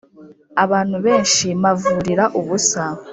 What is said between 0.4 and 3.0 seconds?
abantu benshi mavurira ubusa